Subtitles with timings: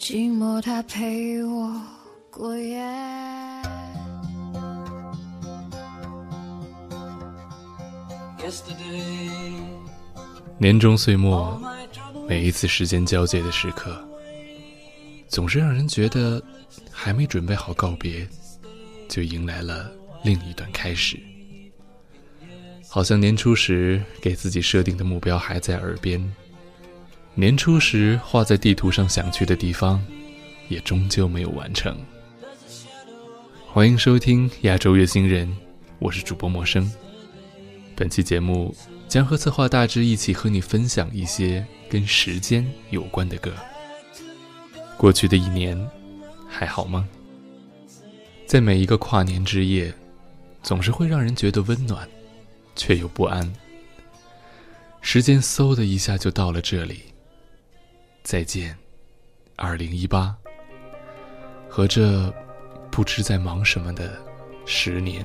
[0.00, 1.78] 寂寞它陪我
[2.30, 2.82] 过夜。
[10.56, 11.60] 年终岁末，
[12.26, 14.02] 每一次时间交界的时刻。
[15.28, 16.42] 总是让人觉得
[16.90, 18.26] 还没准备好告别，
[19.06, 19.92] 就迎来了
[20.24, 21.20] 另一段开始。
[22.88, 26.20] 好像年初时给自己设定的目标还在耳边，
[27.34, 30.04] 年初时画在地图上想去的地方，
[30.68, 31.96] 也终究没有完成。
[33.68, 35.56] 欢迎收听亚洲月星人，
[36.00, 36.90] 我是主播陌生。
[37.94, 38.74] 本期节目
[39.08, 43.52] 将和策划大致一起和你分享一些跟时间有关的歌。
[44.96, 45.80] 过去的一年，
[46.48, 47.08] 还好吗？
[48.44, 49.94] 在每一个跨年之夜，
[50.64, 52.06] 总是会让人觉得温暖，
[52.74, 53.50] 却又不安。
[55.00, 57.04] 时间嗖的一下就到了这里。
[58.22, 58.76] 再见，
[59.56, 60.36] 二零一八，
[61.68, 62.32] 和这
[62.90, 64.16] 不知在忙什么的
[64.66, 65.24] 十年。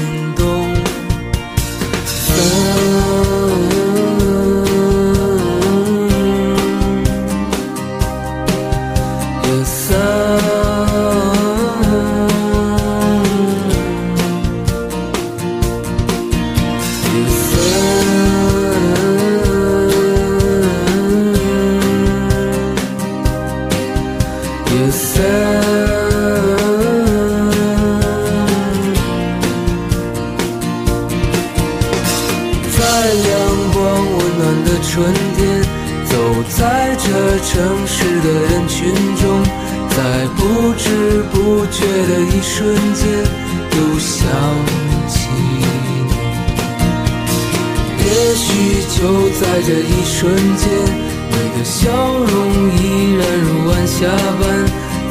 [48.43, 48.49] 许
[48.97, 50.67] 就在这一瞬间，
[51.29, 52.35] 你的笑容
[52.75, 54.07] 依然如晚霞
[54.39, 54.43] 般，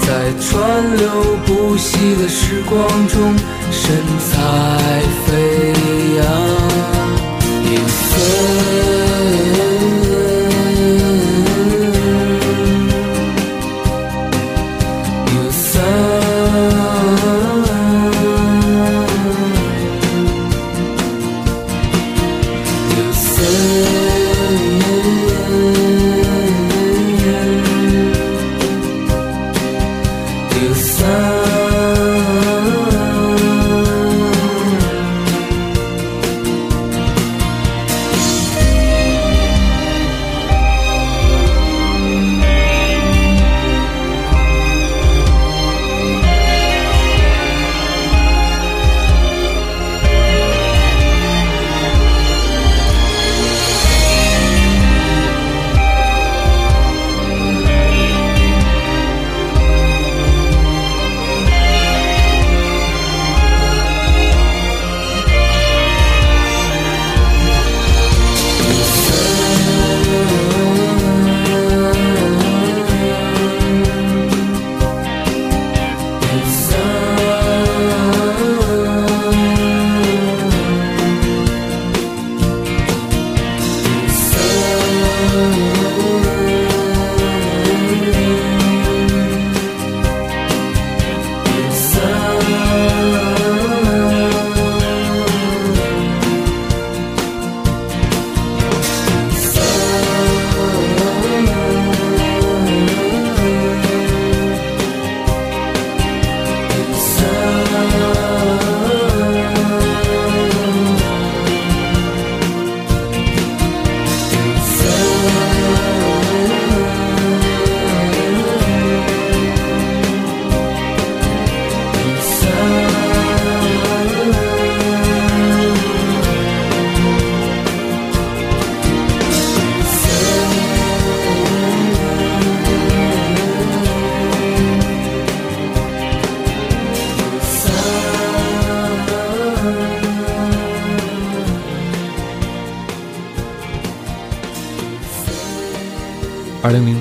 [0.01, 0.09] 在
[0.41, 1.07] 川流
[1.47, 2.77] 不息的时光
[3.07, 3.37] 中，
[3.71, 3.83] 神
[4.19, 4.31] 采
[5.25, 5.31] 飞
[6.17, 6.21] 扬。
[7.71, 9.00] 夜色。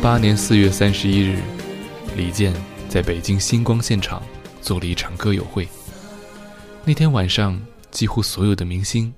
[0.10, 1.40] 八年四月三十一日，
[2.18, 2.52] 李健
[2.90, 4.24] 在北京星光现场
[4.60, 5.68] 做了一场歌友会。
[6.84, 7.62] 那天晚上，
[7.92, 9.14] 几乎所有的明星，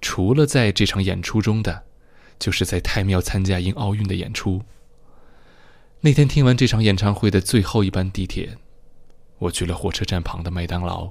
[0.00, 1.84] 除了在这场演出中的，
[2.40, 4.60] 就是在太庙参加迎奥运的演出。
[6.00, 8.58] 那天听完这场演唱会的最后一班地铁，
[9.38, 11.08] 我去了火车站旁的麦当劳，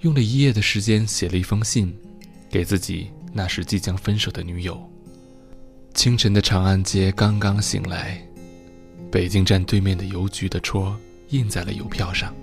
[0.00, 1.96] 用了一夜的时间写了一封信，
[2.50, 4.91] 给自己那时即将分手的女友。
[5.94, 8.18] 清晨的长安街刚刚醒来，
[9.10, 10.96] 北京站对面的邮局的戳
[11.28, 12.34] 印在了邮票上，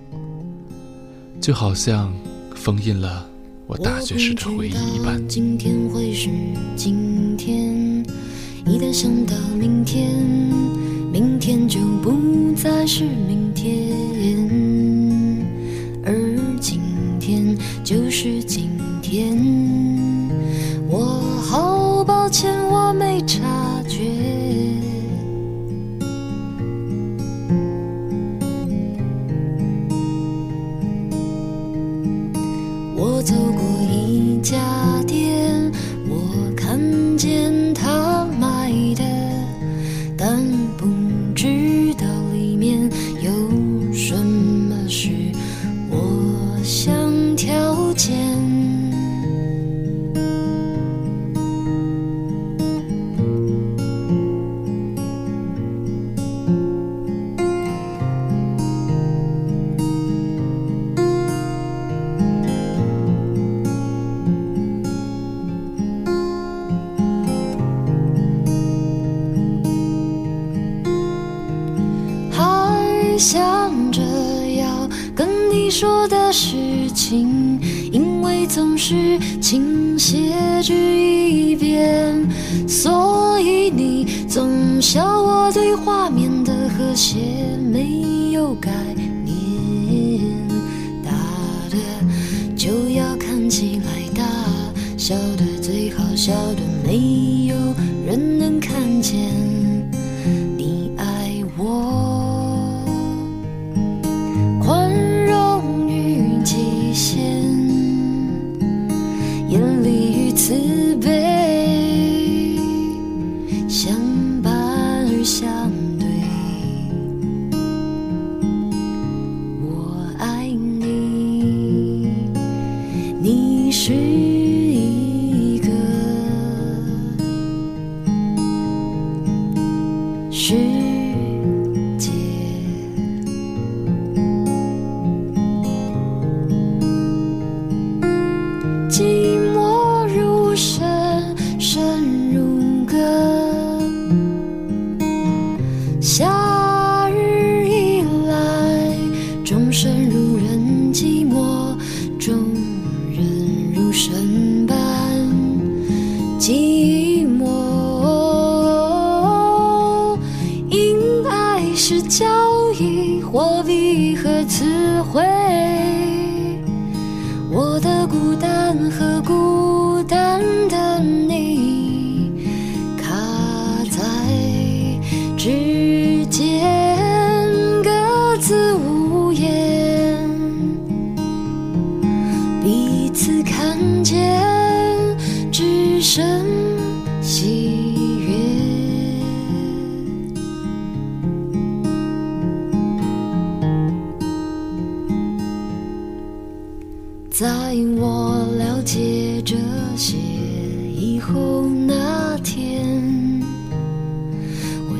[1.42, 2.14] 就好像
[2.56, 3.28] 封印了
[3.66, 5.28] 我大学时的回忆一般。
[5.28, 6.30] 今天会是
[6.76, 8.06] 今天，
[8.66, 10.10] 一旦想到明天，
[11.12, 13.90] 明天就不再是明天，
[16.06, 16.14] 而
[16.62, 16.80] 今
[17.20, 18.70] 天就是今
[19.02, 19.59] 天。
[22.10, 23.44] 抱歉，我没察
[23.88, 24.49] 觉。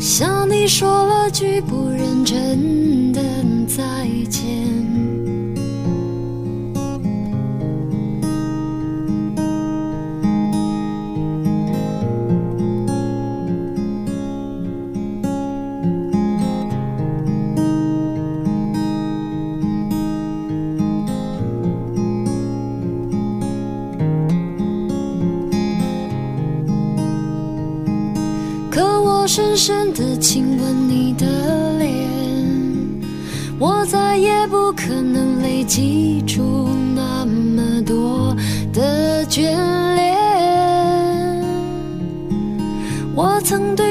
[0.10, 3.22] 向你说了句不认真的
[3.68, 5.19] 再见。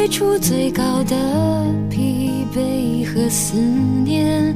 [0.08, 1.16] 出最高的
[1.90, 4.54] 疲惫和思念，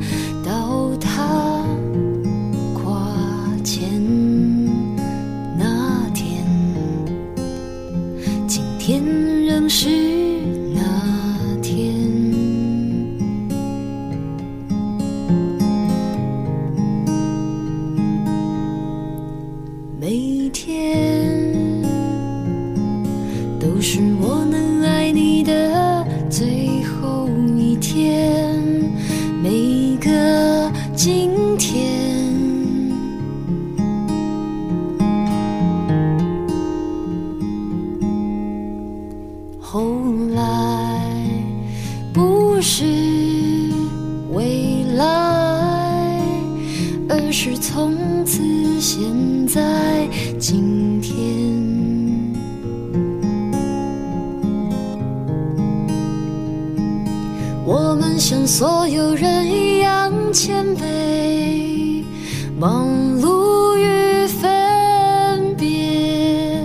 [62.58, 62.86] 忙
[63.20, 66.62] 碌与分别，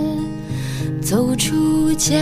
[1.00, 2.14] 走出家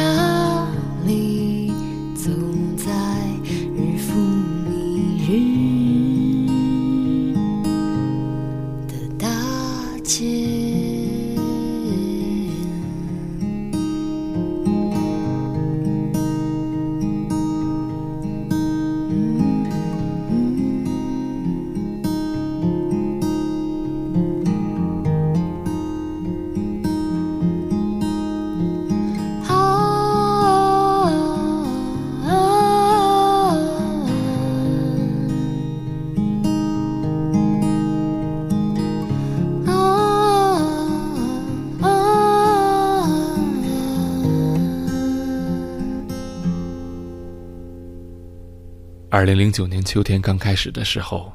[49.09, 51.33] 二零零九年秋天刚开始的时候，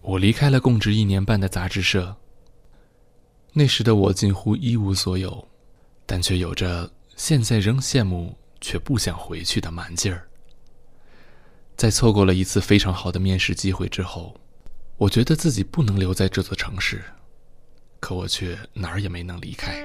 [0.00, 2.16] 我离开了供职一年半的杂志社。
[3.52, 5.46] 那时的我近乎一无所有，
[6.06, 10.28] 但却有着现在仍羡慕却不想回去的蛮劲儿。
[11.76, 14.40] 在错过了一次非常好的面试机会之后，
[14.96, 17.02] 我觉得自己不能留在这座城市，
[17.98, 19.82] 可我却哪儿也没能离开。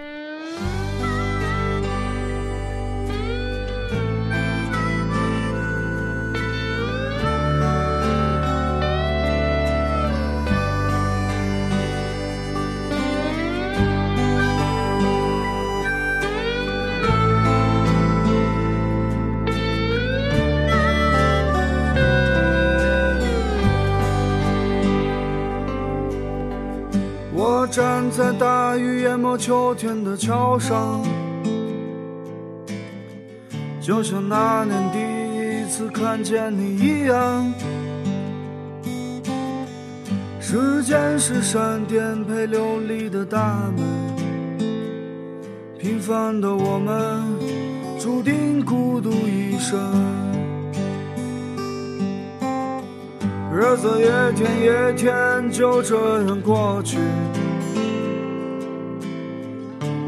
[30.63, 31.01] 上，
[33.81, 37.53] 就像那年第一次看见你一样。
[40.39, 43.83] 时间是扇颠沛流离的大门，
[45.77, 47.21] 平凡的我们
[47.99, 49.77] 注定孤独一生。
[53.53, 54.05] 日子一
[54.37, 56.99] 天一天就这样过去，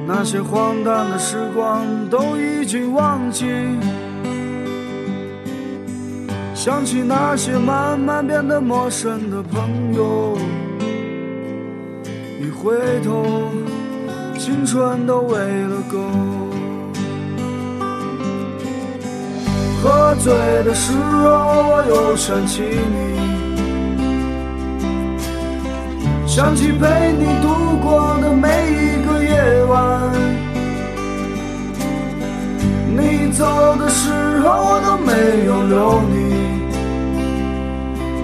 [0.08, 3.46] 那些荒诞的时光都已经忘记。
[6.54, 10.38] 想起那些慢慢变得陌生的朋友，
[12.40, 13.52] 一回头，
[14.38, 15.98] 青春都喂了狗。
[19.84, 20.34] 喝醉
[20.64, 21.30] 的时候，
[21.70, 23.16] 我又想起你。
[26.26, 27.48] 想起陪你度
[27.82, 28.85] 过的每一
[35.38, 36.36] 没有你。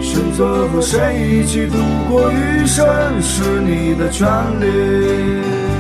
[0.01, 1.77] 选择和谁一起度
[2.10, 4.27] 过余生是你的权
[4.60, 5.71] 利。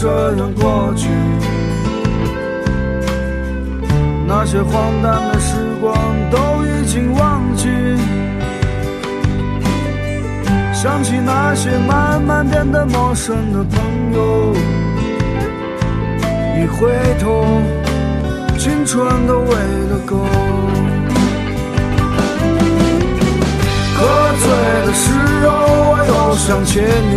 [0.00, 1.10] 这样过去，
[4.26, 5.94] 那些荒诞的时光
[6.30, 7.68] 都已经忘记。
[10.72, 13.78] 想起那些慢慢变得陌生的朋
[14.14, 14.54] 友，
[16.56, 16.90] 一回
[17.20, 17.44] 头，
[18.56, 19.54] 青春都喂
[19.90, 20.16] 了狗。
[23.98, 24.06] 喝
[24.40, 24.48] 醉
[24.86, 25.12] 的时
[25.46, 25.50] 候，
[25.90, 27.14] 我又想起你，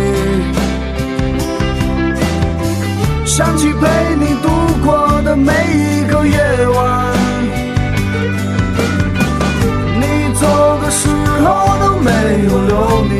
[3.36, 4.48] 想起陪你度
[4.84, 6.38] 过的每一个夜
[6.68, 7.12] 晚。
[9.98, 10.46] 你走
[10.80, 11.08] 的时
[11.42, 12.10] 候，都没
[12.44, 13.12] 有留你，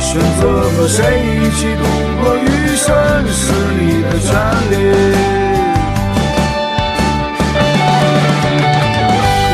[0.00, 1.84] 选择和谁一起度
[2.20, 2.44] 过余
[2.74, 2.86] 生
[3.28, 4.34] 是你的权
[4.72, 4.74] 利。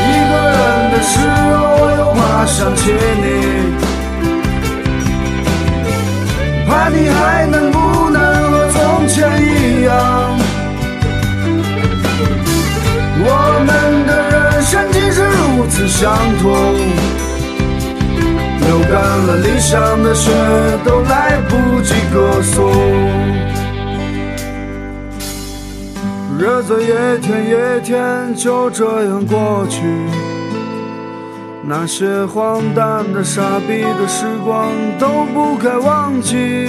[0.09, 0.57] 一个人
[0.91, 1.13] 的时
[1.53, 1.55] 候，
[1.99, 2.81] 又怕想起
[3.21, 3.25] 你，
[6.67, 7.77] 怕你还能不
[9.07, 9.93] 前一样。
[13.27, 13.29] 我
[13.65, 16.45] 们的人生竟是如此相同。
[18.61, 18.93] 流干
[19.27, 20.31] 了理想的血，
[20.83, 22.71] 都来不及歌颂。
[26.37, 26.85] 日子一
[27.21, 29.81] 天一天就这样过去，
[31.63, 34.67] 那些荒诞的、傻逼的时光
[34.99, 36.67] 都不该忘记。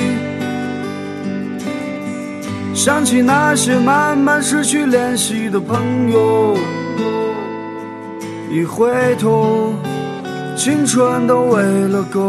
[2.86, 6.56] 想起那些慢慢失去联系的朋友，
[8.48, 9.74] 一回头。
[10.56, 12.20] 青春都喂了狗。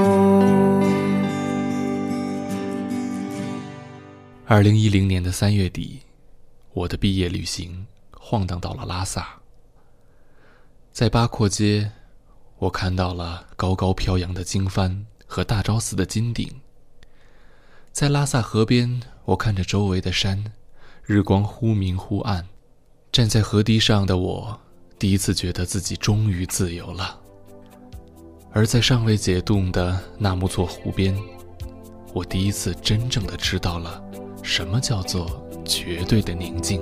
[4.48, 6.00] 二零一零年的三月底，
[6.74, 7.86] 我的毕业旅行
[8.20, 9.28] 晃荡到了拉萨。
[10.92, 11.92] 在八廓街，
[12.58, 16.52] 我看到了高高飘扬的经幡和大昭寺的金顶。
[17.92, 20.42] 在拉萨河边，我看着周围的山，
[21.06, 22.48] 日光忽明忽暗。
[23.12, 24.58] 站在河堤上的我，
[24.98, 27.20] 第一次觉得自己终于自由了。
[28.54, 31.14] 而在尚未解冻的纳木错湖边，
[32.14, 34.02] 我第一次真正的知道了
[34.42, 36.82] 什么叫做绝对的宁静。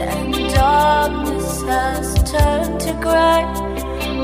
[0.00, 3.44] and darkness has turned to grey.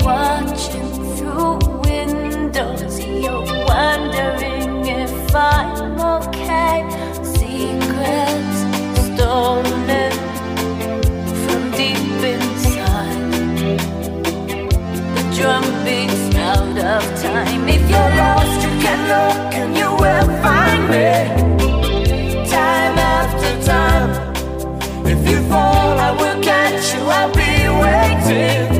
[0.03, 6.87] Watching through windows, you're wondering if I'm okay.
[7.23, 8.57] Secrets
[9.07, 10.11] stolen
[11.43, 13.31] from deep inside.
[15.15, 17.67] The drum beats out of time.
[17.67, 21.44] If you're lost, you can look and you will find me.
[28.27, 28.74] dancing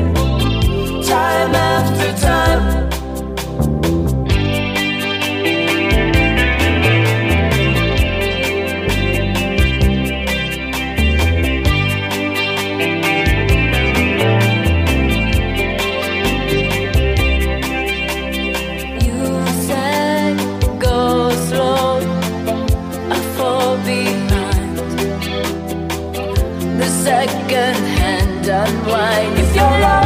[28.48, 30.05] unwind if you're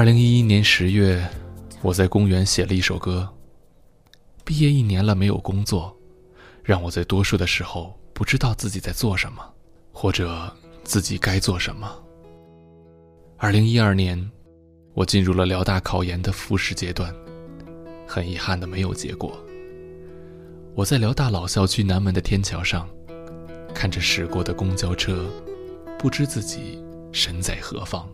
[0.00, 1.28] 二零一一年十月，
[1.82, 3.28] 我在公园写了一首歌。
[4.46, 5.94] 毕业一年了，没有工作，
[6.64, 9.46] 让我在多数的时候不知道自己在做什么，
[9.92, 10.50] 或者
[10.84, 11.86] 自己该做什么。
[13.36, 14.30] 二零一二年，
[14.94, 17.14] 我进入了辽大考研的复试阶段，
[18.08, 19.38] 很遗憾的没有结果。
[20.74, 22.88] 我在辽大老校区南门的天桥上，
[23.74, 25.26] 看着驶过的公交车，
[25.98, 26.82] 不知自己
[27.12, 28.08] 身在何方。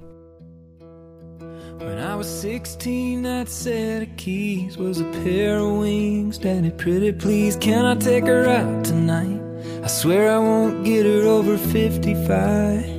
[1.79, 6.39] When I was 16, that set of keys was a pair of wings.
[6.39, 9.39] Daddy, pretty please, can I take her out tonight?
[9.83, 12.97] I swear I won't get her over 55.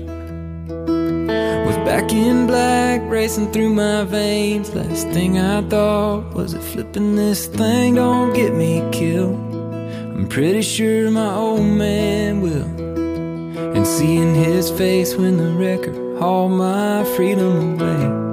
[1.65, 4.75] Was back in black, racing through my veins.
[4.75, 9.39] Last thing I thought was that flipping this thing don't get me killed.
[10.15, 12.67] I'm pretty sure my old man will.
[13.75, 18.26] And seeing his face when the wrecker hauled my freedom away.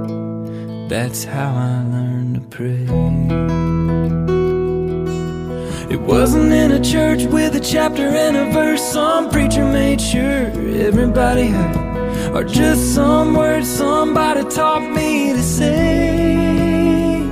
[0.88, 2.84] That's how I learned to pray.
[5.90, 8.82] It wasn't in a church with a chapter and a verse.
[8.92, 10.50] Some preacher made sure
[10.88, 12.34] everybody heard.
[12.34, 17.22] Or just some words somebody taught me to say.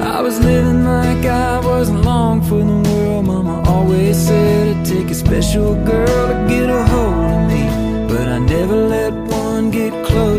[0.00, 3.24] I was living like I wasn't long for the world.
[3.24, 7.64] Mama always said it'd take a special girl to get a hold of me.
[8.06, 10.37] But I never let one get close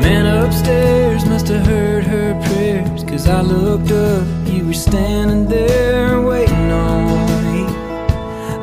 [0.00, 3.04] man upstairs must have heard her prayers.
[3.04, 7.04] Cause I looked up, you were standing there waiting on
[7.52, 7.62] me.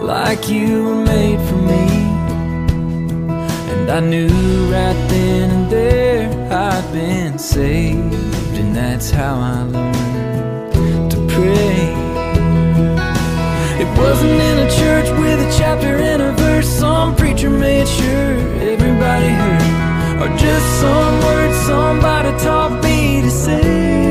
[0.01, 1.85] Like you were made for me.
[3.73, 4.29] And I knew
[4.71, 8.13] right then and there I'd been saved.
[8.59, 11.79] And that's how I learned to pray.
[13.83, 16.67] It wasn't in a church with a chapter and a verse.
[16.67, 18.33] Some preacher made sure
[18.73, 19.66] everybody heard
[20.27, 24.01] or just some words somebody taught me to say.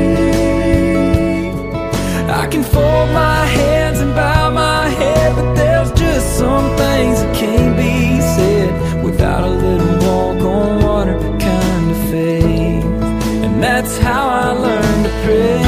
[2.41, 7.35] I can fold my hands and bow my head, but there's just some things that
[7.35, 12.85] can't be said without a little walk on water kind of faith.
[13.45, 15.66] And that's how I learned to pray.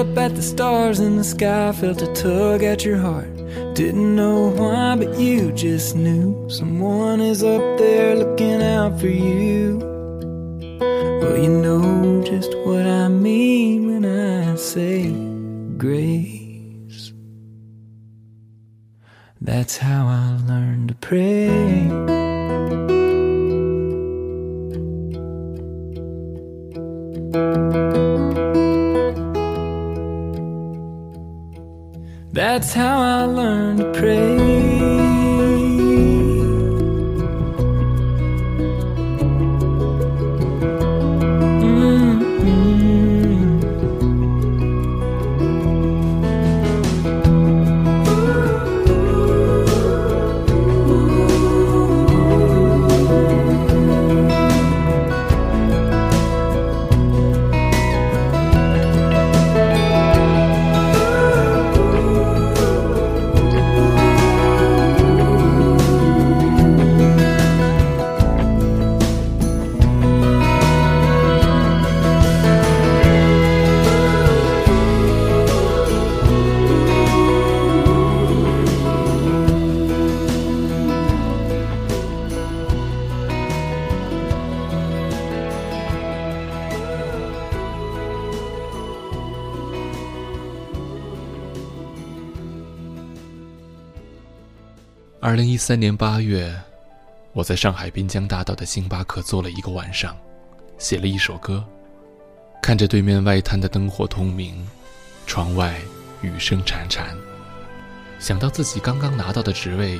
[0.00, 3.28] Up at the stars in the sky, felt a tug at your heart?
[3.74, 9.78] Didn't know why, but you just knew someone is up there looking out for you.
[11.20, 15.12] Well, you know just what I mean when I say
[15.76, 17.12] grace.
[19.38, 22.30] That's how I learned to pray.
[32.52, 35.09] That's how I learned to pray.
[95.40, 96.54] 零一三年八月，
[97.32, 100.14] 我在上海滨江大道的星巴克坐了一个晚上，
[100.76, 101.64] 写了一首歌。
[102.60, 104.68] 看着对面外滩的灯火通明，
[105.26, 105.80] 窗外
[106.20, 107.04] 雨声潺潺，
[108.18, 109.98] 想到自己刚刚拿到的职位，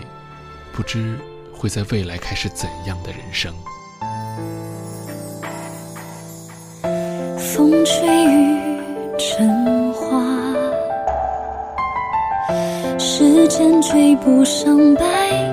[0.75, 1.19] 不知
[1.55, 3.55] 会在未来开始怎样的人生。
[7.39, 8.61] 风吹雨
[9.19, 9.65] 沉
[13.51, 15.50] 间追不上白